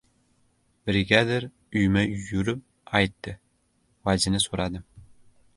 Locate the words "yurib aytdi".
2.31-3.37